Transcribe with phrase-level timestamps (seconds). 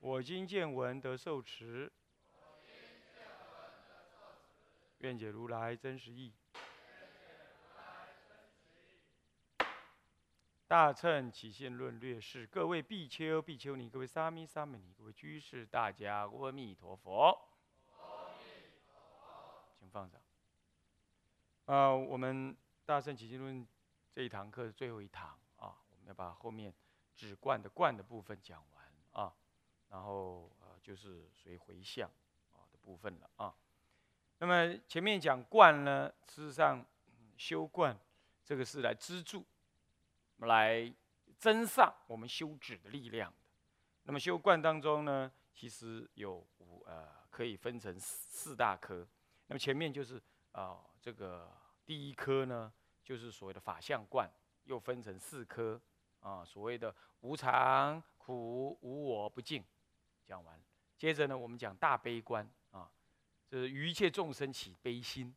[0.00, 1.92] 我今见闻得受持，
[5.00, 6.32] 愿解如来真实义。
[10.66, 17.38] 大乘起信论略释，各位比丘、比丘尼，各位沙弥、沙弥尼，各位居士，大家阿弥陀佛。
[19.78, 20.18] 请放上。
[21.66, 22.56] 啊，我们
[22.86, 23.68] 大乘起信论
[24.14, 26.72] 这一堂课是最后一堂啊，我们要把后面
[27.14, 29.34] 止观的观的部分讲完啊。
[29.90, 32.08] 然后呃，就是属于回向
[32.52, 33.54] 啊的部分了啊。
[34.38, 36.84] 那么前面讲观呢，事实上
[37.36, 37.94] 修观
[38.44, 39.44] 这个是来资助、
[40.38, 40.90] 来
[41.36, 43.36] 增上我们修止的力量的。
[44.04, 49.06] 那么修观当中呢，其实有五呃，可以分成四大科。
[49.46, 50.20] 那么前面就是
[50.52, 51.52] 啊，这个
[51.84, 52.72] 第一科呢，
[53.04, 54.30] 就是所谓的法相观，
[54.64, 55.80] 又分成四科
[56.20, 59.62] 啊，所谓的无常、苦、无我、不净。
[60.30, 60.56] 讲完，
[60.96, 62.88] 接着呢，我们讲大悲观啊，
[63.48, 65.34] 就是于一切众生起悲心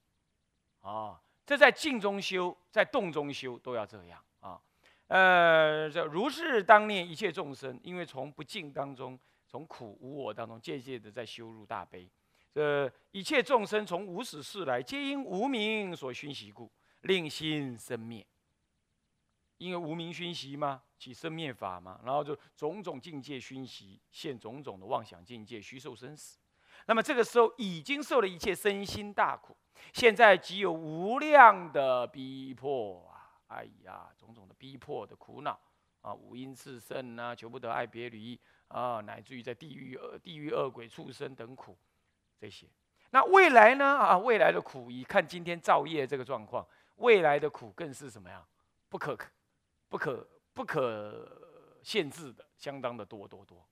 [0.82, 1.20] 啊。
[1.48, 4.62] 这在静中修，在动中修都要这样啊。
[5.08, 12.08] 呃，这如是当念一切众生，因为从不净当中，从苦无我当中，渐渐的在修入大悲。
[12.52, 18.24] 这一切众生从无始世来，皆因无名所熏习故，令心生灭。
[19.58, 26.40] 因为无名熏习嘛，起生灭法嘛，然后就种种境界熏习，现种种的妄想境界，虚受生死。
[26.86, 29.56] 那么这个时候已经受了一切身心大苦，
[29.94, 33.40] 现在即有无量的逼迫啊！
[33.48, 35.58] 哎呀，种种的逼迫的苦恼
[36.02, 38.38] 啊，五阴炽盛啊，求不得爱别离
[38.68, 41.78] 啊，乃至于在地狱地狱恶鬼畜生等苦
[42.38, 42.68] 这些。
[43.12, 43.86] 那未来呢？
[43.86, 48.44] 啊，未来的苦，一看今天造业这个状况，未来的苦更是什么呀？
[48.90, 49.16] 不可。
[49.94, 53.64] 不可不可限制的，相当的多多多，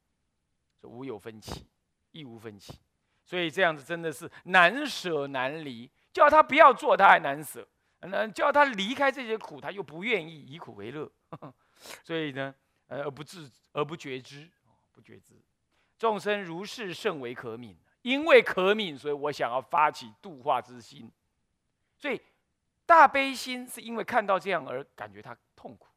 [0.81, 1.67] 无有分歧，
[2.11, 2.79] 亦无分歧，
[3.25, 7.63] 所以这样子真的是难舍难离，叫他不要做，他还难舍；
[8.01, 11.11] 那叫他离开这些苦，他又不愿意，以苦为乐，
[12.05, 12.53] 所以呢，
[12.85, 14.47] 呃，而不自而不觉知，
[14.91, 15.33] 不觉知，
[15.97, 21.11] 众生如是甚为可悯，因为可悯，所以我想要发起度化之心，
[21.97, 22.21] 所以
[22.85, 25.87] 大悲心是因为看到这样而感觉他痛苦。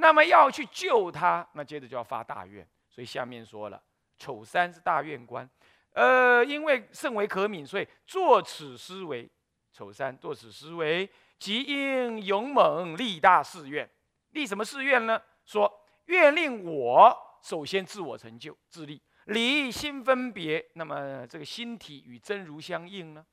[0.00, 2.66] 那么要去救他，那接着就要发大愿。
[2.88, 3.80] 所以下面说了，
[4.18, 5.48] 丑三是大愿观，
[5.92, 9.30] 呃，因为甚为可悯，所以作此思维。
[9.72, 13.88] 丑三作此思维，即应勇猛立大誓愿。
[14.30, 15.22] 立什么誓愿呢？
[15.44, 15.72] 说
[16.06, 20.64] 愿令我首先自我成就自立，离心分别。
[20.74, 23.24] 那么这个心体与真如相应呢？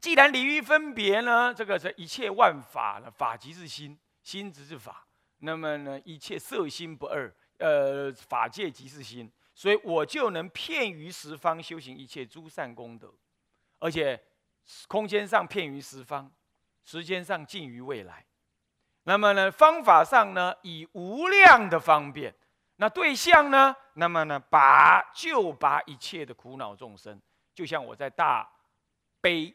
[0.00, 5.04] 既然离于分别呢，这个是一切万法呢，法即是心，心即是法。
[5.38, 13.12] 那么呢，一切色心不二，呃，法界即是心，所以我就能遍于十方修行一切诸善功德，
[13.78, 14.20] 而且
[14.86, 16.30] 空间上遍于十方，
[16.84, 18.24] 时间上尽于未来。
[19.04, 22.34] 那么呢，方法上呢，以无量的方便。
[22.76, 27.20] 那对象呢，那么呢，把就把一切的苦恼众生，
[27.54, 28.48] 就像我在大
[29.20, 29.52] 悲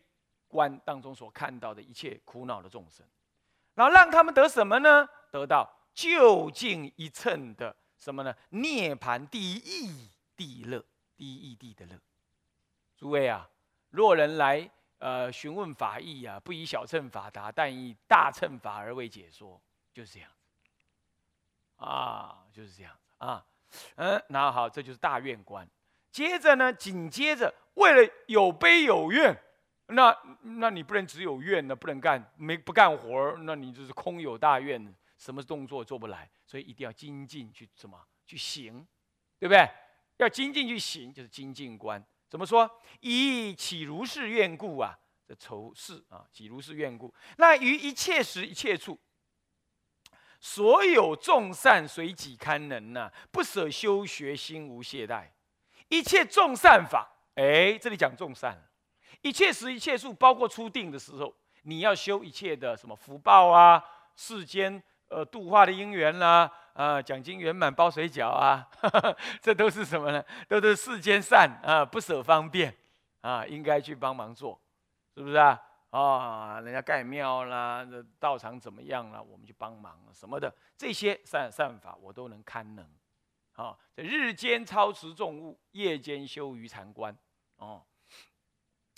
[0.48, 3.06] 观当中所看到的一切苦恼的众生，
[3.76, 5.08] 然后让他们得什么呢？
[5.34, 8.36] 得到就近一寸的什么呢？
[8.50, 10.84] 涅盘第一地乐，
[11.16, 11.98] 第一义地的乐。
[12.96, 13.50] 诸位啊，
[13.90, 19.60] 若人来呃询问法义啊，不以小乘法答，但以大乘法而为解说，
[19.92, 20.30] 就是这样
[21.78, 23.44] 啊，就是这样啊。
[23.96, 25.68] 嗯，那好，这就是大愿观。
[26.12, 29.36] 接着呢，紧接着为了有悲有愿，
[29.94, 34.94] 那那你不能只有愿呢，不能干没不干活那你就是空有大愿。
[35.16, 38.86] 什么动作做不来，所以一定要精进去什么去行，
[39.40, 39.66] 对不对？
[40.18, 42.04] 要精进去行，就是精进观。
[42.30, 42.70] 怎么说？
[43.00, 45.00] 以岂如是愿故啊？
[45.26, 47.14] 这仇视啊，岂如是愿故？
[47.38, 49.00] 那于一切时一切处，
[50.42, 55.30] 所有众善随己堪能呐，不舍修学心无懈怠。
[55.88, 58.62] 一切众善法，哎，这里讲众善
[59.24, 61.34] 一切时一切数，包括初定的时候，
[61.64, 63.84] 你要修一切的什么福报啊，
[64.16, 64.82] 世间。
[65.10, 68.68] 呃，度化的因缘啦，啊，奖金圆满包水饺啊，
[69.40, 70.26] 这都是什么呢？
[70.50, 72.76] 都是世间善啊，不舍方便
[73.22, 74.60] 啊，应该去帮忙做，
[75.14, 75.62] 是不是啊？
[75.92, 82.84] 啊，人家盖庙啦，这道场怎么样了，我们去帮忙什么的，这些善善法我都能堪能。
[83.54, 87.16] 啊，这日间操持重物，夜间修于禅观，
[87.58, 87.84] 哦，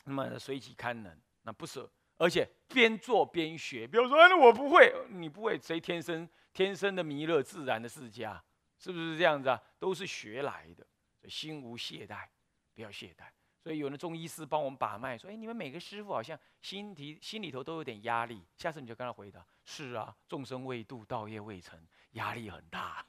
[0.05, 3.85] 那么随即堪能，那不舍，而且边做边学。
[3.85, 8.41] 比如说，哎我不会，你不会，谁天生天生的弥勒自然的世家，
[8.77, 9.61] 是不是这样子啊？
[9.77, 10.87] 都是学来的，
[11.27, 12.27] 心无懈怠，
[12.73, 13.25] 不要懈怠。
[13.61, 23.03] 所以有的中医师帮我们把脉，说：“哎，你们每个师傅好像心提心里头都有点压力。”下次你就跟他回答：“是啊，众生未度，道业未成，压力很大。”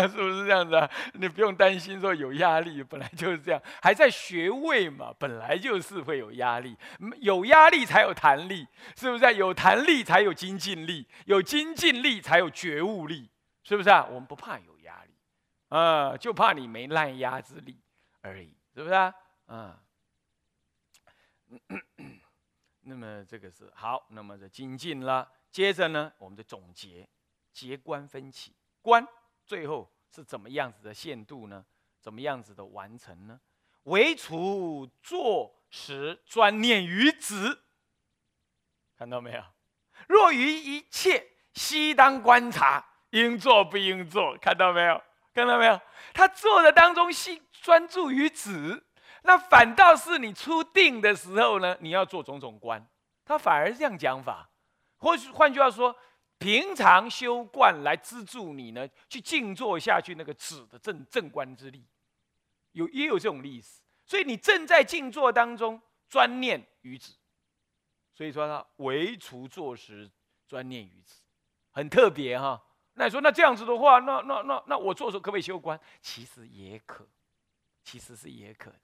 [0.08, 0.90] 是不是这样子啊？
[1.14, 6.76] 你不用担心说有压力，本来就是这样，还在学位嘛，本来就是会有压力，
[7.20, 8.66] 有压力才有弹力，
[8.96, 9.34] 是不是？
[9.34, 13.30] 有弹力才有精进力，有精进力才有觉悟力，
[13.62, 14.04] 是不是啊？
[14.06, 15.14] 我们不怕有压力，
[15.68, 17.78] 啊，就怕你没烂压之力
[18.20, 19.14] 而已，是不是啊？
[19.46, 19.80] 啊，
[22.82, 25.28] 那么这个是好，那么就精进了。
[25.50, 27.08] 接着呢，我们的总结，
[27.52, 28.52] 结观分歧，
[28.82, 29.06] 观。
[29.46, 31.64] 最后是怎么样子的限度呢？
[32.00, 33.40] 怎么样子的完成呢？
[33.84, 37.62] 唯除坐时专念于子，
[38.96, 39.42] 看到没有？
[40.08, 45.02] 若于一切悉当观察，应做不应做，看到没有？
[45.32, 45.80] 看到没有？
[46.12, 48.84] 他做的当中心专注于子，
[49.22, 52.84] 那反倒是你出定的时候呢，你要做种种观，
[53.24, 54.48] 他反而这样讲法，
[54.96, 55.96] 或许换句话说。
[56.38, 61.84] 平常修观来资助你呢，去静坐下去那个止的正正观之力，
[62.72, 63.82] 有也有这种意思。
[64.04, 67.12] 所以你正在静坐当中专念于止，
[68.12, 70.10] 所以说他唯除坐时
[70.46, 71.14] 专念于止，
[71.70, 72.62] 很特别哈。
[72.94, 75.78] 那你说那这样子的话，那那那那我做时候可不可以修观？
[76.00, 77.06] 其实也可，
[77.82, 78.78] 其实是也可的，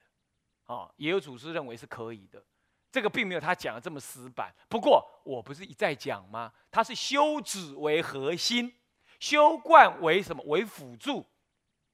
[0.66, 2.42] 哦，也有祖师认为是可以的。
[2.92, 6.52] 这个并没有他讲的这么死板，不过我不是一再讲吗？
[6.70, 8.72] 他是修止为核心，
[9.18, 10.44] 修观为什么？
[10.44, 11.26] 为辅助。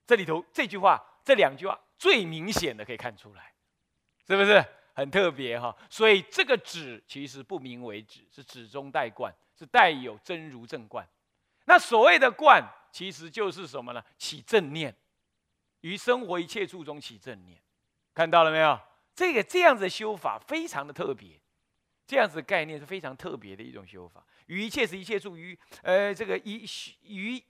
[0.05, 3.55] 这里头这句话，这两句话最明显的可以看出来，
[4.27, 5.77] 是不是很特别哈？
[5.89, 11.09] 所以这个止其实不名为止，是止中带观，是带有真如正观。
[11.67, 12.61] 那所谓的观，
[12.91, 14.03] 其实就是什么呢？
[14.17, 14.97] 起正念，
[15.83, 17.63] 于生活一切处中起正念，
[18.15, 18.81] 看到了没有？
[19.19, 21.31] 这个这样子的修法非常的特别，
[22.07, 24.25] 这样子的概念是非常特别的一种修法。
[24.47, 26.65] 于一切是一切处于呃这个一
[27.03, 27.43] 于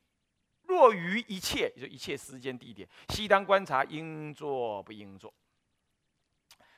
[0.62, 5.30] 若于一切，就一切时间地点，悉当观察应做不应做。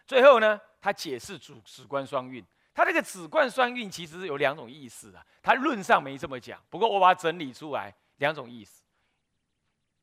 [0.08, 2.44] 最后呢，他解释主止观双运，
[2.74, 8.82] 他这个止观双运其实是有两种意思啊，他论上没这么讲，不过我把它整理出来两种意思。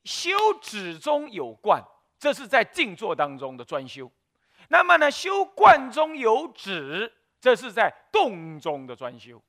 [0.05, 0.31] 修
[0.61, 1.83] 止中有观，
[2.17, 4.09] 这是在静坐当中的专修。
[4.69, 9.41] 那么呢，修观中有止，这是在动中的专修，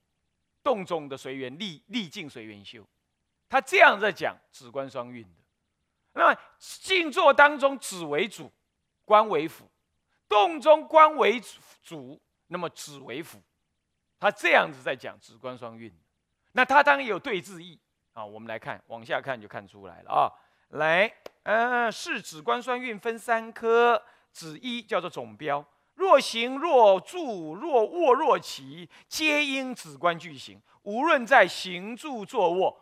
[0.62, 2.86] 动中的随缘立立静随缘修，
[3.48, 5.42] 他这样在讲止观双运的。
[6.12, 8.52] 那么静坐当中止为主，
[9.04, 9.64] 观为辅；
[10.28, 11.40] 动中观为
[11.82, 13.40] 主，那么止为辅。
[14.20, 15.92] 他这样子在讲止观双运。
[16.52, 17.78] 那他当然有对字意
[18.12, 18.24] 啊。
[18.24, 20.30] 我们来看，往下看就看出来了啊。
[20.70, 21.12] 来，
[21.44, 24.02] 呃，是止观双运分三科。
[24.38, 25.64] 子一叫做总标，
[25.96, 30.62] 若行若住若卧若起，皆应止观具行。
[30.82, 32.80] 无论在行住坐卧、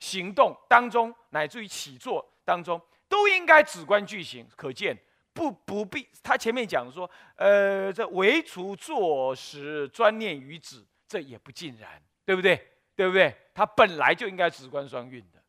[0.00, 4.44] 行动当中，乃至于起坐当中，都应该止观具行。
[4.56, 4.98] 可见
[5.32, 12.56] 不不必他前面讲说，呃，这唯除坐时专念于止，这也不尽然，对不对？
[12.96, 13.32] 对不对？
[13.54, 15.40] 他本来就应该止观双运的，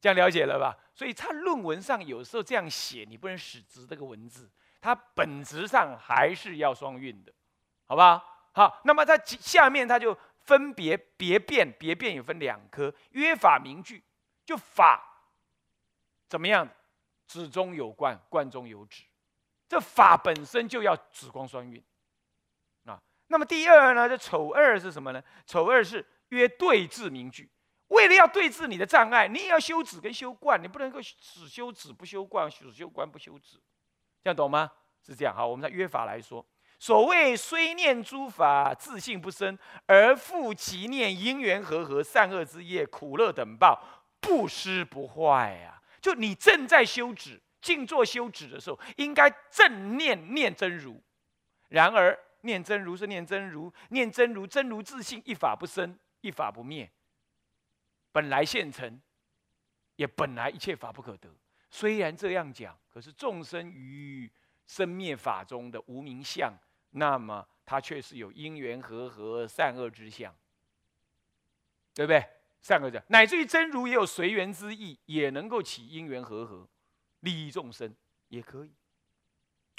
[0.00, 0.74] 这样了解了吧？
[0.94, 4.50] 所以他论文上有时候这样写，你不能使直这个文字。
[4.86, 7.32] 它本质上还是要双运的，
[7.86, 8.00] 好不
[8.52, 8.80] 好？
[8.84, 14.04] 那么在下面它就分别别变，别变也分两科，约法名句，
[14.44, 15.24] 就法
[16.28, 16.68] 怎么样？
[17.26, 19.02] 止中有观，观中有止，
[19.68, 21.82] 这法本身就要止光双运
[22.84, 23.02] 啊。
[23.26, 24.08] 那么第二呢？
[24.08, 25.20] 这丑二是什么呢？
[25.46, 27.50] 丑二是约对治名句，
[27.88, 33.60] 为了要对治你的障碍，你也要修止跟修观，你不能够只修止不修观，只修观不修止。
[34.26, 34.68] 这样懂吗？
[35.00, 35.32] 是这样。
[35.32, 36.44] 好，我们在约法来说，
[36.80, 39.56] 所谓虽念诸法自信不生，
[39.86, 43.80] 而复其念因缘和合善恶之业苦乐等报
[44.20, 45.80] 不失不坏呀。
[46.00, 51.00] 就你正在修止、静坐修止的时候，应该正念念真如。
[51.68, 56.90] 然而念真如是念真如，念真如真如自信一法不生，一法不灭。
[58.10, 59.00] 本来现成，
[59.94, 61.28] 也本来一切法不可得。
[61.70, 64.32] 虽然这样讲，可是众生于
[64.66, 66.50] 生灭法中的无名相，
[66.92, 70.34] 那么它却是有因缘和合、善恶之相，
[71.92, 72.26] 对不对？
[72.62, 76.66] 善恶者，乃至于真如也有随缘之意，也能够起因缘和合，
[77.20, 77.94] 利益众生
[78.28, 78.72] 也可以。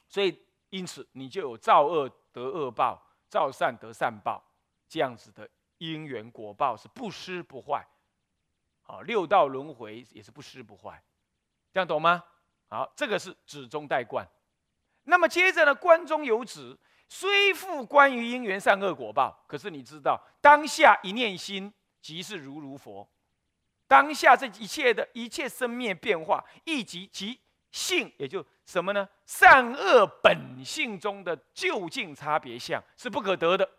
[0.08, 4.44] 所以，因此你就有造恶得恶报，造善得善报，
[4.88, 7.84] 这样子的因缘果报是不失不坏。
[8.84, 11.04] 好，六道轮回也是不失不坏，
[11.74, 12.24] 这样懂吗？
[12.70, 14.28] 好，这个是指中带观。
[15.04, 23.10] 那么接着呢，观中有指，虽复关于因缘善恶果报，可是你知道，当下一念心即是如如佛。
[23.88, 27.40] 当下这一切的一切生灭变化，亦即即
[27.72, 29.08] 性，也就什么呢？
[29.26, 33.70] 善恶本性中的究竟差别相是不可得的。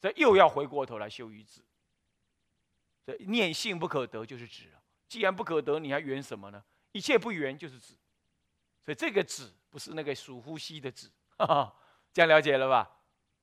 [0.00, 1.62] 这又要回过头来修于止。
[3.04, 4.80] 这念性不可得就是止了。
[5.08, 6.64] 既然不可得，你还缘什么呢？
[6.92, 7.94] 一切不圆就是止。
[8.84, 11.10] 所以这个止不是那个数呼吸的止，
[12.12, 12.90] 这样了解了吧？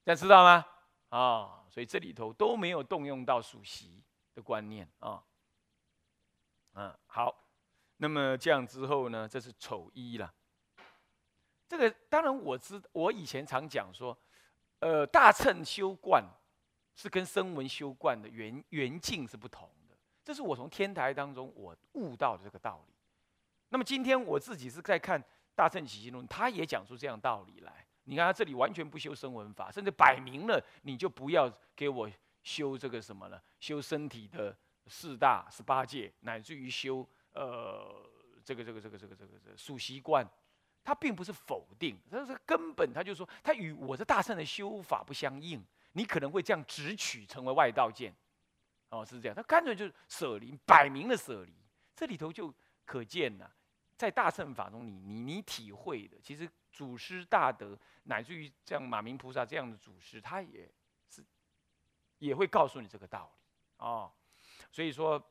[0.04, 0.66] 这样知道吗？
[1.10, 4.04] 啊，所以这里头都没有动用到数息
[4.36, 5.24] 的观念啊。
[6.74, 7.34] 嗯，好，
[7.98, 10.34] 那么这样之后呢，这是丑一了。
[11.68, 14.18] 这个当然我知，我以前常讲说，
[14.80, 16.24] 呃，大乘修观
[16.96, 22.94] 是跟声闻修观的原原境是不同的，这是我从天台当中我悟到的这个道理。
[23.70, 25.22] 那么今天我自己是在看
[25.56, 27.86] 《大乘起信论》，他也讲出这样道理来。
[28.06, 32.10] 你看他这里完全不修声闻法，甚至摆明了你就不要给我
[32.42, 34.58] 修这个什么了，修身体的
[34.88, 38.10] 四大十八界，乃至于修呃
[38.44, 40.28] 这个这个这个这个这个这个数习惯，
[40.84, 48.12] 他并不是否定，他是根本他就说他与我的大乘的修法不相应，你可能会这样直取成为外道见，
[48.90, 51.54] 哦是这样，他干脆就是舍离，摆明了舍离，
[51.96, 52.52] 这里头就
[52.86, 53.52] 可见了。
[54.00, 60.72] 在大乘法中，你你你体会的，其实祖师大德，乃至于像马明菩萨这样的祖师，他也
[61.10, 61.22] 是
[62.18, 64.10] 也会告诉你这个道理哦。
[64.72, 65.22] 所以说，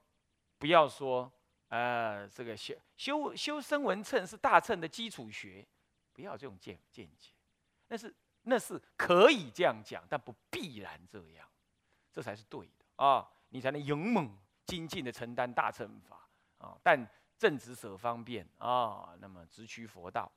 [0.59, 1.33] 不要说
[1.69, 5.67] 呃，这个修修修声闻称是大乘的基础学，
[6.13, 7.31] 不要这种见见解，
[7.87, 11.49] 那是那是可以这样讲，但不必然这样，
[12.13, 17.09] 这才是对的啊，你才能勇猛精进的承担大乘法啊，但。
[17.39, 20.31] 正直舍方便啊，那么直趋佛道。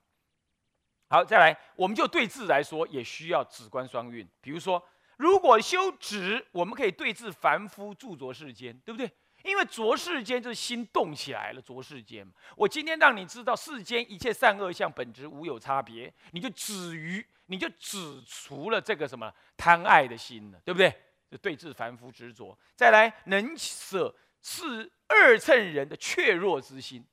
[1.10, 4.26] 好，再来，我们就对治来说，也需要止观双运。
[4.40, 4.82] 比如说，
[5.18, 9.12] 如果修止，我们可以对治凡夫著着世间，对不对？
[9.44, 12.26] 因为着世间就是心动起来了，着世间。
[12.56, 20.96] 我今天让你知道世间一切善恶相本质无有差别，你就止于，你就止除了这个什么贪爱的心了，对不对？
[21.30, 22.58] 就对治凡夫执着。
[22.76, 24.16] 再来，能舍。
[24.42, 27.06] 是二乘人的怯弱之心，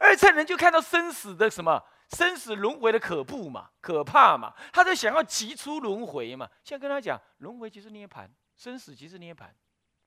[0.00, 6.48] 二乘人就看到生死的什么生死轮回的可怖嘛，可怕嘛，他就想要急出轮回嘛。
[6.64, 9.54] 现在跟他讲，轮回即是涅盘，生死即是涅盘，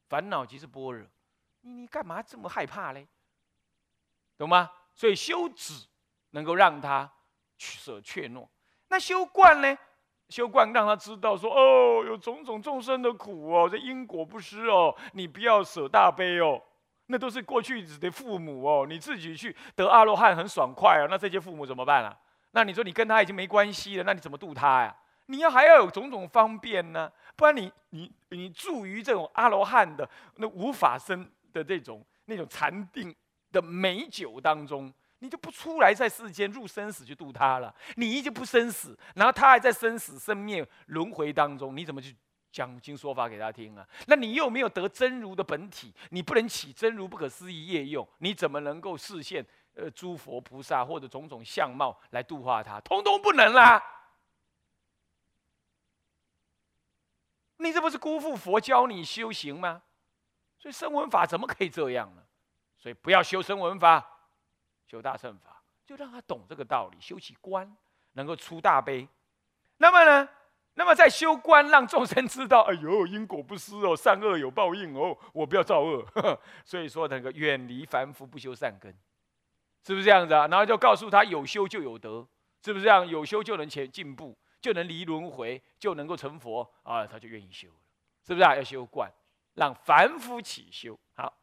[0.10, 1.08] 烦恼即是般若，
[1.62, 3.08] 你你干嘛这么害怕嘞？
[4.38, 4.70] 懂吗？
[4.94, 5.74] 所以修止
[6.32, 7.12] 能够让他
[7.58, 8.48] 舍怯懦，
[8.89, 9.77] 那修观呢？
[10.29, 16.62] 修观让他知道说哦，有种种众生的苦哦，这因果不失哦，你不要舍大悲哦，
[17.08, 22.17] 那都是过去的父母哦，你自己去得阿罗汉很爽快啊，那这些父母怎么办啊？
[22.51, 24.96] 那你说你跟他已经没关系了，那你怎么度他呀？
[25.27, 33.13] 你要还要有种种方便呢，不然你你你住于这种阿罗汉的那无法生的这种那种禅定
[33.51, 34.91] 的美酒当中。
[35.25, 42.15] 你就不出来在世间入生死去度他了，你已经不生死，然后他还在生死生灭轮回当中，你怎么去
[42.51, 43.86] 讲经说法给他听啊？
[44.05, 52.79] 那你又没有得真如的本体，你不能起真如不可思议业用，你怎么能够视现呃诸佛菩萨或者种种相貌来度化他？
[52.82, 53.84] 通通不能啦！
[57.58, 59.82] 你这不是辜负佛教你修行吗？
[60.60, 62.22] 所以声闻法怎么可以这样呢？
[62.77, 64.12] 所以不要修声闻法。
[64.88, 67.75] 修大乘法，就让他懂这个道理，修起观，
[68.13, 69.08] 能够出大悲。
[69.77, 70.30] 那么呢，
[70.75, 76.06] 那么在修观，让众生知道，哎呦，因果不失哦，善恶有报应哦，我不要造恶。
[76.63, 78.96] 所以说，那个远离凡夫，不修善根，
[79.84, 80.48] 是不是这样子啊？
[80.48, 82.27] 然后就告诉他，有修就有得，
[82.62, 83.06] 是不是这样？
[83.08, 87.75] 有修就能前进步，就能离轮回，就能够成佛啊，他就愿意修了，
[88.25, 88.56] 是不是啊？
[88.56, 89.12] 要修观，
[89.56, 91.34] 让凡夫起修，好，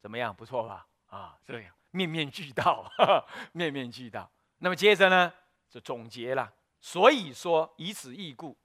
[0.00, 0.34] 怎么样？
[0.34, 0.86] 不错吧？
[1.12, 2.90] 啊，这样面面俱到，
[3.52, 4.30] 面面俱到。
[4.58, 5.30] 那么接着呢，
[5.68, 6.50] 就总结了。
[6.80, 8.56] 所以说，以此异故，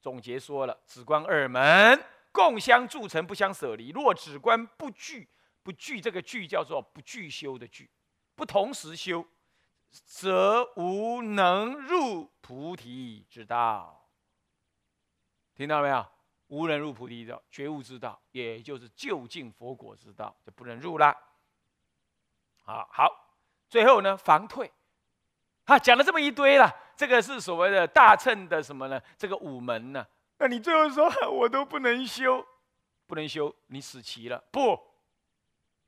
[0.00, 1.98] 总结说了：只观二门，
[2.30, 3.88] 共相铸成，不相舍离。
[3.88, 5.26] 若只观不具，
[5.62, 7.90] 不具这个具叫做不具修的具，
[8.34, 9.26] 不同时修，
[9.90, 14.10] 则无能入菩提之道。
[15.54, 16.06] 听到没有？
[16.48, 21.16] 无人入菩提道，觉悟之道，也就是就近佛果之道，就不能入了。
[22.64, 23.10] 好好，
[23.68, 24.70] 最后呢，防退。
[25.66, 29.00] 啊，讲了这么一堆了，这个是所谓的大乘的什么呢？
[29.16, 30.06] 这个五门呢？
[30.38, 32.44] 那你最后说 我都不能修，
[33.06, 34.42] 不能修，你死棋了。
[34.50, 34.78] 不，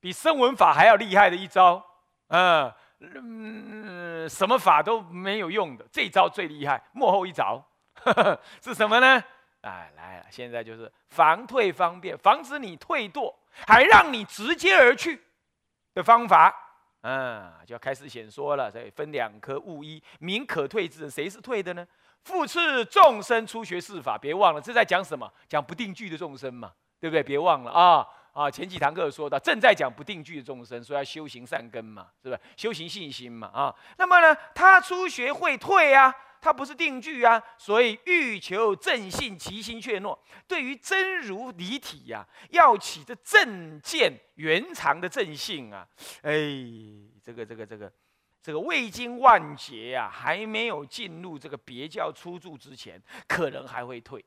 [0.00, 1.84] 比声闻法还要厉害的一招，
[2.28, 2.72] 嗯，
[4.28, 7.62] 什么法都没有用的，这招最厉害，幕后一招
[8.62, 9.22] 是什么呢？
[9.62, 13.34] 哎，来了，现在就是防退方便，防止你退堕，
[13.66, 15.22] 还让你直接而去
[15.92, 16.62] 的方法。
[17.08, 21.86] 嗯，就要开始显说了，所以分两科物一，名可退之人，谁是退的呢？
[22.24, 25.32] 复次众生初学四法，别忘了，这在讲什么？
[25.48, 27.22] 讲不定句的众生嘛，对不对？
[27.22, 28.50] 别忘了啊啊！
[28.50, 32.40] 前几堂课说到，正在讲不定句的众生，说要修行善根嘛，是不是？
[32.56, 33.72] 修行信心嘛啊。
[33.98, 36.12] 那么呢，他初学会退啊。
[36.46, 40.16] 它不是定句啊，所以欲求正信，其心却懦。
[40.46, 45.84] 对于真如离体呀，要起这正见圆常的正性啊，
[46.22, 46.30] 哎，
[47.20, 47.92] 这个这个这个
[48.40, 54.24] 这个未经万劫呀，还没有进入这个别教出住之前，可能还会退，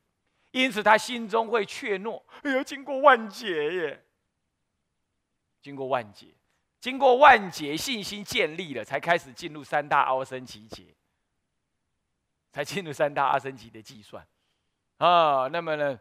[0.52, 2.22] 因此他心中会怯懦。
[2.44, 4.06] 哎呀，经过万劫耶，
[5.62, 6.28] 经过万劫，
[6.82, 10.84] 经过万劫，信心建立了，才开始进入三大奥生奇劫。
[12.52, 14.26] 才进入三大阿僧祇的计算，
[14.98, 16.00] 啊，那么呢，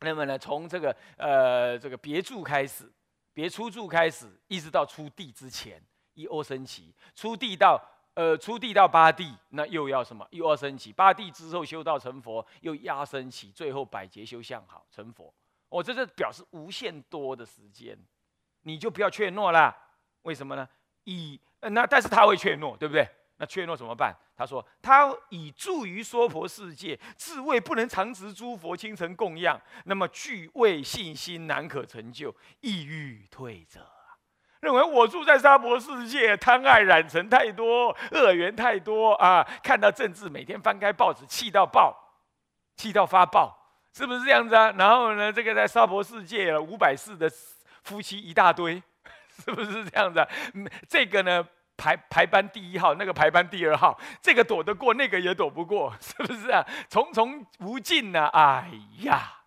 [0.00, 2.90] 那么呢，从这个呃这个别住开始，
[3.32, 5.82] 别出住开始，一直到出地之前
[6.14, 7.80] 一阿僧祇，出地到
[8.14, 10.26] 呃出地到八地，那又要什么？
[10.30, 15.34] 又要升起，八地之后修道成佛，又压升起，最后百劫修相好成佛。
[15.68, 17.98] 我这是表示无限多的时间，
[18.62, 19.76] 你就不要怯懦啦。
[20.22, 20.68] 为什么呢？
[21.04, 23.08] 以那但是他会怯懦，对不对？
[23.38, 24.16] 那怯懦怎么办？
[24.34, 33.80] 他说：“他以住于娑婆世界，自谓不能常持诸佛亲尘供养，那么具畏信心难可成就，意欲退者，
[34.60, 39.46] 认为我住在娑婆世界，贪爱染尘太多，恶缘太多啊！
[39.62, 41.94] 看到政治，每天翻开报纸，气到爆，
[42.76, 43.54] 气到发爆，
[43.92, 44.72] 是不是这样子啊？
[44.78, 47.30] 然后呢，这个在娑婆世界五百世的
[47.82, 48.82] 夫妻一大堆，
[49.44, 50.26] 是不是这样子？
[50.88, 51.46] 这个呢？”
[51.76, 56.66] 排排班第一号，那个排班第二号， 这个躲得过，那个也躲不过， 是不是啊？
[56.88, 59.44] 重重无尽呢，哎呀，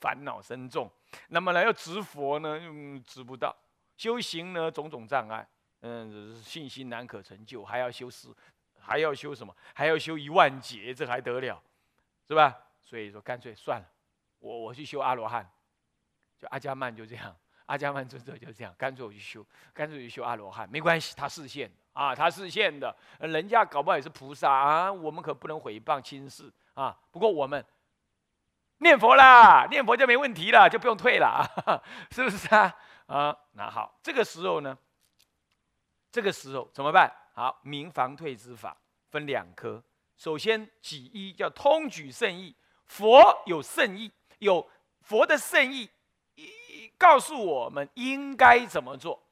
[0.00, 0.90] 烦恼深重。
[1.28, 3.50] 那么呢，要执佛呢，嗯，执不到；
[3.96, 5.46] 修行呢，种种障碍，
[5.80, 8.34] 嗯，信心难可成就，还要修四，
[8.78, 9.54] 还要修什么？
[9.74, 11.62] 还要修一万劫，这还得了，
[12.26, 12.56] 是吧？
[12.82, 13.86] 所以说，干脆算了，
[14.38, 15.46] 我我去修阿罗汉，
[16.38, 17.36] 就阿伽曼就这样。
[17.68, 26.98] 阿伽曼尊者就是这样，干脆我去修，干脆去修阿罗汉，没关系，他视线啊，他视线的，人家搞不好也是菩萨啊，我们可不能诽谤轻视啊。
[27.10, 27.62] 不过我们
[28.78, 31.44] 念佛啦，念佛就没问题了，就不用退了啊，
[32.10, 32.74] 是不是啊？
[33.04, 34.76] 啊，那好，这个时候呢，
[36.10, 37.12] 这个时候怎么办？
[37.34, 38.74] 好，明防退之法
[39.10, 39.84] 分两科，
[40.16, 44.66] 首先几一叫通举圣意，佛有圣意，有
[45.02, 45.90] 佛的圣意。
[46.98, 49.22] 告诉我们应该怎么做？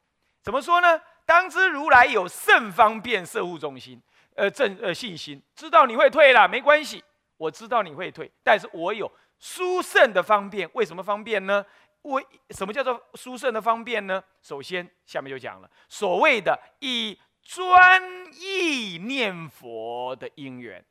[0.43, 1.01] 怎么说呢？
[1.25, 4.01] 当知如来有甚方便摄护众心，
[4.37, 7.03] 呃，正呃信心，知道你会退了，没关系，
[7.37, 10.71] 我知道你会退，但是我有殊胜的方便。
[10.75, 11.67] 为什么方便呢？
[12.03, 14.23] 为什么叫做殊胜的方便呢？
[14.41, 18.01] 首先，下面就讲了所谓的以专
[18.33, 20.85] 意念佛的因缘，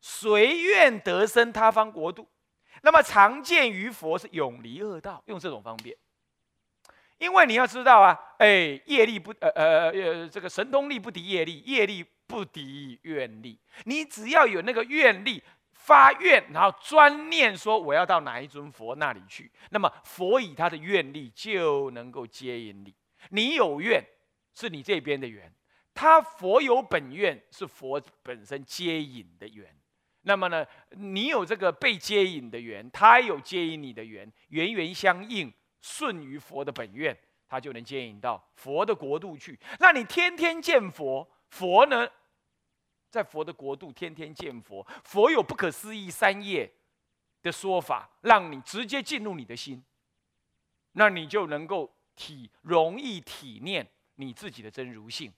[0.00, 2.26] 随愿得生他方国度。
[2.80, 5.94] 那么常见于佛是永离恶道，用这种方便。
[7.18, 13.58] 因为你要知道啊，哎，业力不呃呃呃，这个神通力不敌业力，业力不敌愿力。
[13.84, 22.94] 你只要有那个愿力发愿，然后专念说我要到哪一尊佛那里去，那么佛以他的愿力就能够接引你。
[23.30, 24.04] 你有愿
[24.54, 25.50] 是你这边的缘，
[25.94, 29.74] 他佛有本愿是佛本身接引的缘。
[30.22, 35.52] 那么呢，你有这个被接引的缘，他有接引你的缘，缘缘相应。
[35.80, 37.16] 顺于佛的本愿，
[37.48, 39.58] 他就能接引到佛的国度去。
[39.78, 42.08] 那你天天见佛，佛呢，
[43.10, 46.70] 在佛的国度天天见佛，佛有不可思议三业
[47.42, 49.84] 的说法，让你直接进入你的心，
[50.92, 53.86] 那你就能够体容易体念
[54.16, 55.32] 你自己的真如性，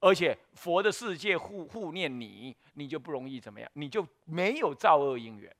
[0.00, 5.54] 而且佛的世界护护念你，你就不容易怎么样，你就没有造恶因缘。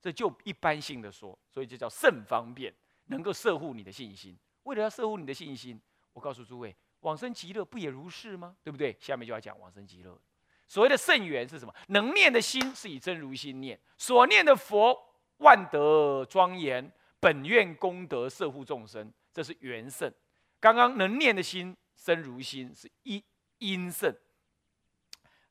[0.00, 2.72] 这就一般性的说，所以就叫甚方便，
[3.08, 4.38] 能够摄护你的信心。
[4.62, 5.80] 为了要摄护你的信心，
[6.12, 8.56] 我告诉诸位，往生极乐不也如是吗？
[8.62, 8.96] 对不对？
[9.00, 10.18] 下面就要讲往生极乐。
[10.66, 11.74] 所谓的圣缘是什么？
[11.88, 14.96] 能念的心是以真如心念，所念的佛
[15.38, 20.12] 万德庄严，本愿功德摄护众生，这是缘圣。
[20.60, 23.22] 刚刚能念的心生如心是因
[23.58, 24.14] 因圣。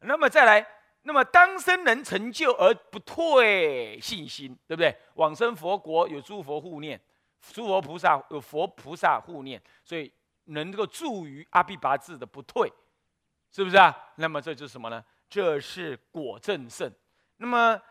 [0.02, 0.68] 那么再来，
[1.02, 4.96] 那么当生能成就而不退信心，对不对？
[5.16, 7.02] 往生佛国有诸佛护念，
[7.42, 10.12] 诸佛菩萨有佛菩萨护念，所以
[10.46, 12.72] 能够助于阿毗跋致的不退。
[13.50, 13.96] 是不是啊？
[14.18, 15.04] 那么这就是什么呢？
[15.30, 16.94] 这是果正胜。
[17.38, 17.82] 那么，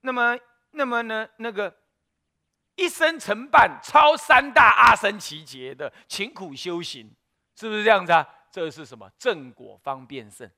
[0.00, 0.38] 那么，
[0.72, 1.28] 那么呢？
[1.36, 1.74] 那个
[2.74, 7.14] 一生承办超三大阿僧祇劫的勤苦修行，
[7.54, 8.28] 是不是这样子啊？
[8.50, 9.08] 这是什么？
[9.18, 10.50] 正果方便胜。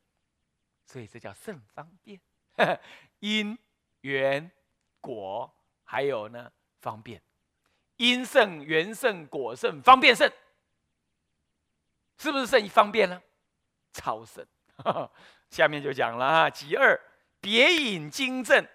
[0.87, 2.18] 所以这叫胜方便。
[3.20, 3.56] 因
[4.00, 4.50] 缘
[5.02, 5.54] 果
[5.85, 7.20] 还有呢方便，
[7.96, 10.30] 因胜缘胜果胜方便胜，
[12.18, 13.20] 是不是胜于方便呢？
[13.92, 14.46] 超胜。
[15.48, 17.00] 下面就讲了啊，其二
[17.40, 18.66] 别引经正，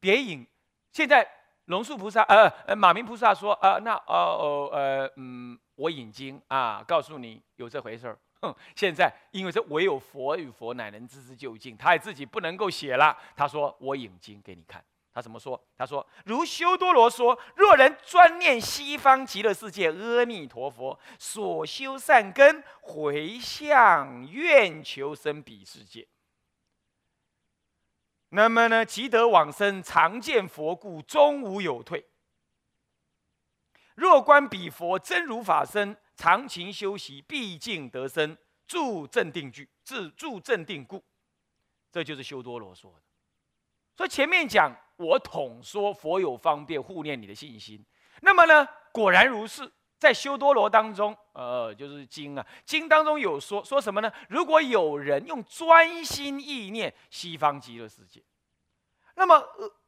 [0.00, 0.46] 别引。
[0.92, 1.28] 现在
[1.66, 8.18] 龙树菩萨呃呃马明菩萨说呃那哦哦呃嗯我引经啊，告诉你有这回事儿。
[8.40, 13.16] 哼，现在因为这唯有佛与佛乃能知之究竟，他也自己不能够写了。
[13.34, 14.82] 他说我引经给你看。
[15.16, 15.58] 他怎么说？
[15.78, 26.06] 他说：“如修多罗说，若人专念西方极乐世界阿弥陀佛所修善根，回向愿求生彼世界，
[28.28, 32.06] 那么呢，即得往生，常见佛故，终无有退。
[33.94, 41.02] 若观彼佛真如法身，常勤修习，毕竟得生，助正定具，自助正定故。
[41.90, 43.02] 这就是修多罗说的。
[43.96, 47.84] 所以前面讲。”我统说佛有方便护念你的信心，
[48.22, 54.10] 那么呢，果然如是，在修多罗当中，呃，就是经啊，经当中有说说什么呢？
[54.28, 58.22] 如果有人用专心意念西方极乐世界，
[59.14, 59.42] 那么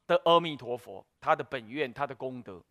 [0.06, 2.62] 的阿弥陀佛，他的本愿，他的功德，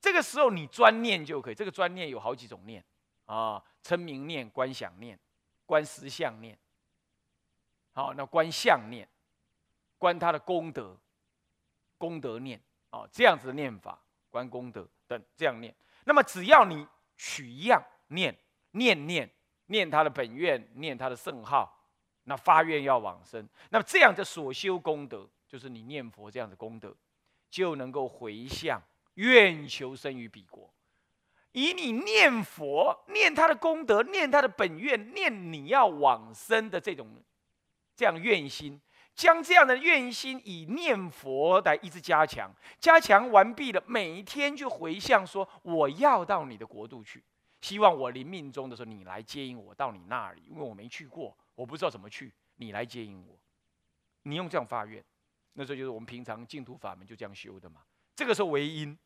[0.00, 1.54] 这个时候你专念就可以。
[1.54, 2.84] 这个专念有好几种念
[3.26, 5.18] 啊，称名念、观想念、
[5.66, 6.56] 观实相念，
[7.92, 9.08] 好，那观相念，
[9.98, 10.96] 观他的功德。
[12.00, 12.58] 功德念
[12.88, 15.74] 啊，这样子的念法，观功德等这样念。
[16.04, 18.34] 那么只要你取样念，
[18.70, 19.30] 念念
[19.66, 21.86] 念他的本愿，念他的圣号，
[22.24, 26.96] 那发愿要往生，那么这样的所修功德，就是你念佛这样的功德，
[27.50, 28.82] 就能够回向
[29.16, 30.72] 愿求生于彼国。
[31.52, 37.22] 以你念佛念他的功德，念他的本愿，念你要往生的这种
[37.94, 38.80] 这样愿心。
[39.14, 47.22] 将这样的愿心以念佛来一直加强，加强完毕了，每一天就回向说：“我要到你的国度去，
[47.60, 53.38] 希望我临命终的时候，你来接引我到你那里，因为我没去过，我不知道怎么去，你来接引我。”
[54.24, 55.04] 你用这样发愿，
[55.54, 57.82] 那时候就是我们平常净土法门就这样修的嘛。
[58.14, 58.96] 这个时候为因，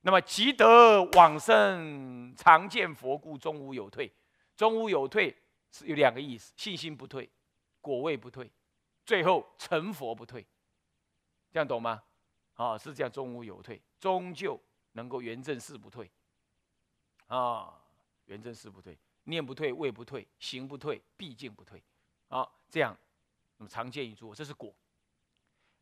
[0.00, 4.12] 那么即得往生，常见佛故，终无有退。
[4.56, 5.36] 终无有退
[5.72, 7.28] 是有两个意思：信心不退，
[7.80, 8.50] 果位不退。
[9.10, 10.46] 最后成佛不退，
[11.50, 12.00] 这样懂吗？
[12.54, 14.56] 啊，是这样，终无有退，终究
[14.92, 16.08] 能够圆正事不退。
[17.26, 17.76] 啊，
[18.26, 21.82] 圆正事不退，念不退，位不退，行不退，毕竟不退。
[22.28, 22.96] 啊，这样，
[23.56, 24.72] 那么常见一诸，这是果。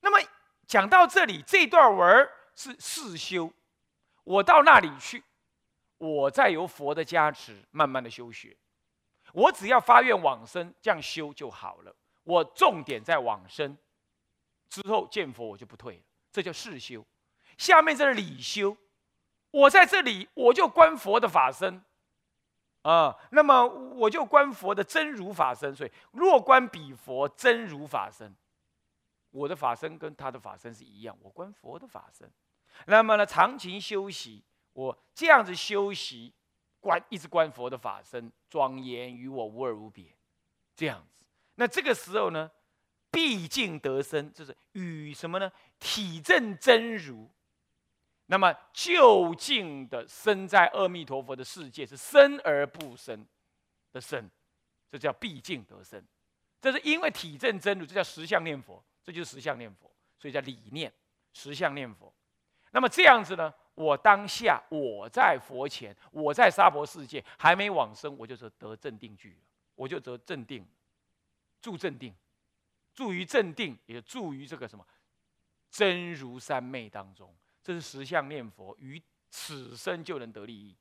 [0.01, 0.27] 那么
[0.67, 3.53] 讲到这里，这段文是世修，
[4.25, 5.23] 我到那里去，
[5.99, 8.57] 我再由佛的加持，慢慢的修学，
[9.35, 11.95] 我只要发愿往生，这样修就好了。
[12.29, 13.75] 我重点在往生
[14.69, 17.03] 之后见佛，我就不退了，这叫世修。
[17.57, 18.77] 下面这是理修，
[19.51, 21.83] 我在这里我就观佛的法身
[22.83, 25.75] 啊，那么我就观佛的真如法身。
[25.75, 28.37] 所以若观彼佛真如法身，
[29.31, 32.31] 我的法身跟他的法身是一样，我观佛的法身。
[32.85, 36.35] 那么呢，长勤修习，我这样子修习
[36.79, 40.15] 观，一直观佛的法身，庄严与我无二无别，
[40.77, 41.18] 这样子。
[41.61, 42.49] 那这个时候呢，
[43.11, 45.51] 毕竟得生，就是与什么呢？
[45.81, 47.29] 体证真如，
[48.27, 53.27] 那么究竟的生在阿弥陀佛的世界，是生而不生
[53.91, 54.31] 的生，
[54.89, 56.01] 这叫毕竟得生。
[56.61, 60.93] 这是因为体证真如，这叫实相念佛，这就是实相念佛，所以叫理念
[61.33, 62.15] 实相念佛。
[62.71, 69.41] 那么这样子呢，我当下我在佛前，我在娑婆世界还没往生，我就是得正定句了，
[69.75, 70.65] 我就得正定。
[71.61, 72.15] 助镇定，
[72.95, 74.87] 助于镇定，也助于这个什么
[75.71, 77.35] 真如三昧当中。
[77.63, 80.75] 这是实相念佛，于此生就能得利益，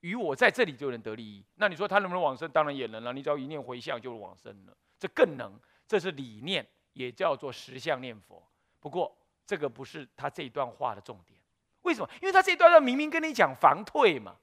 [0.00, 1.44] 与我在这里就能得利益。
[1.54, 2.50] 那你说他能不能往生？
[2.50, 3.12] 当然也能了。
[3.12, 5.58] 你只要一念回向就是往生了，这更能。
[5.88, 8.46] 这是理念，也叫做实相念佛。
[8.78, 11.40] 不过这个不是他这一段话的重点。
[11.82, 12.08] 为什么？
[12.20, 14.36] 因为他这一段话明明跟你讲防退嘛，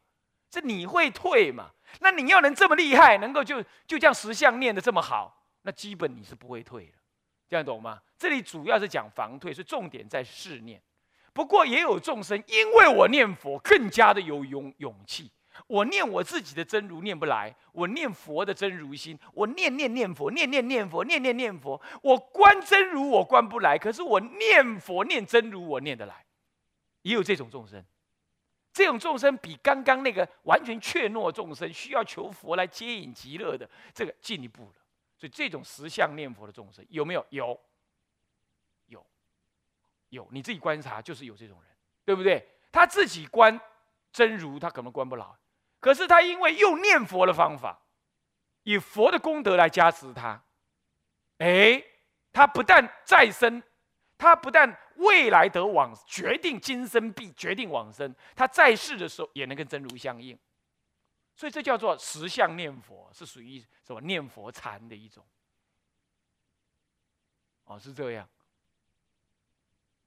[0.50, 1.72] 这你会退嘛？
[2.02, 6.94] 那你要能这么厉害，能够就就这样实相念的这么好，那基本你是不会退的。
[7.50, 8.02] 这样懂吗？
[8.18, 10.82] 这里主要是讲防退，所以重点在试念。
[11.34, 15.30] 不过也有众生，因为我念佛更加的有勇勇气。
[15.68, 26.26] 我念我自己的真如念不来，我念佛的真如心，我念念念佛，念念念佛，念念念佛，我观真如我观不来，可是我念佛念真如我念得来。
[27.02, 27.84] 也有这种众生，
[28.72, 34.74] 这种众生比刚刚那个完全怯懦众生需要求佛来接引极乐的这个进一步了。
[35.18, 37.26] 所以这种实相念佛的众生有没有？
[37.32, 37.60] 有，
[38.86, 39.06] 有，
[40.10, 40.28] 有。
[40.32, 41.72] 你自己观察，就是有这种人，
[42.06, 42.48] 对不对？
[42.72, 43.60] 他自己观
[44.12, 45.36] 真如，他可能观不牢，
[45.80, 47.80] 可是他因为用念佛的方法，
[48.64, 50.40] 以佛的功德来加持他，
[51.40, 51.84] 哎，
[52.32, 53.64] 他不但再生，
[54.18, 60.38] 他不但未来得往，决定今生必决定往生，他在世的时候也能跟真如相应。
[61.38, 65.24] 所以这叫做实相念佛，是属于什么念佛禅的一种。
[67.66, 68.28] 哦，是这样。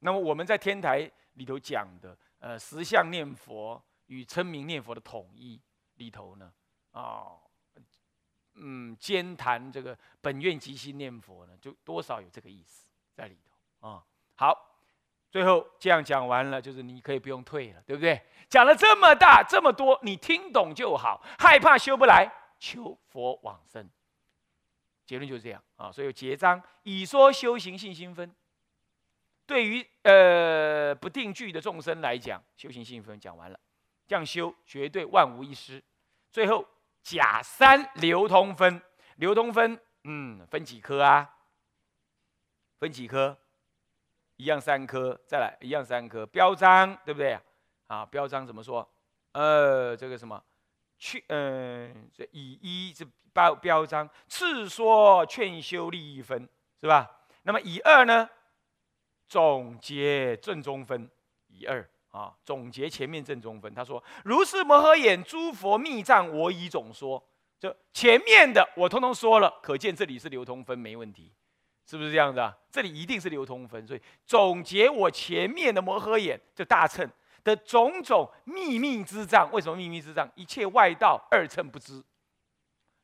[0.01, 5.61] 那么我们在天台里头讲的，呃，实相念佛与称名念佛的统一
[5.95, 6.53] 里头呢，
[6.91, 7.39] 啊，
[8.55, 14.05] 嗯，兼谈这个本愿即心念佛呢，就多少有这个意思在里头啊。
[14.35, 14.70] 好。
[15.31, 18.21] 最后这样讲完了，就是你可以不用退了，对不对？
[18.49, 21.23] 讲了这么大这么多，你听懂就好。
[21.39, 23.89] 害怕修不来，求佛往生。
[25.07, 25.91] 结论就是这样啊。
[25.93, 28.35] 所以结章以说修行信心分。
[29.47, 33.59] 对于呃不定句的众生来讲，修行信心分讲完了，
[34.07, 35.83] 这样修绝对万无一失。
[36.33, 36.67] 最后
[37.03, 38.83] 假三流通分，
[39.17, 41.37] 流通分，嗯，分几科啊？
[42.79, 43.39] 分几科？
[44.41, 47.39] 一样三颗，再来一样三颗，标章对不对
[47.89, 48.07] 啊？
[48.07, 48.89] 标章怎么说？
[49.33, 50.43] 呃，这个什么
[50.99, 51.23] 去？
[51.29, 56.49] 嗯，这以一这标标章，次说劝修利益分
[56.81, 57.07] 是吧？
[57.43, 58.27] 那么以二呢？
[59.29, 61.11] 总结正中分，
[61.49, 63.75] 以二啊，总结前面正中分。
[63.75, 67.23] 他说：如是摩诃眼诸佛密藏，我已总说。
[67.59, 71.31] 就前面的我通通说了，可见这里是流通分，没问题。
[71.91, 72.57] 是不是这样子啊？
[72.71, 77.05] 这里一定是流通分，所以总结我前面的摩诃眼，就大乘
[77.43, 79.51] 的种种秘密之障。
[79.51, 80.31] 为什么秘密之障？
[80.37, 82.01] 一切外道二乘不知，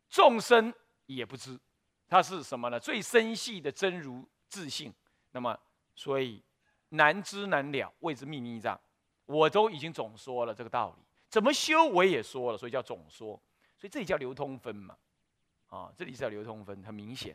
[0.09, 0.73] 众生
[1.07, 1.59] 也不知，
[2.07, 2.79] 它是什么呢？
[2.79, 4.95] 最深细的真如自性。
[5.33, 5.59] 那么，
[5.97, 6.41] 所以
[6.91, 8.81] 难知难了，谓之秘密障。
[9.25, 13.31] 我都已经总说了这个道理，怎么修我也说了，所以叫总说。
[13.77, 14.97] 所以这里叫流通分嘛，
[15.67, 17.25] 啊，这里是叫流通分，很明显。